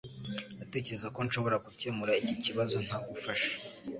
[0.55, 3.51] Ndatekereza ko nshobora gukemura iki kibazo ntagufasha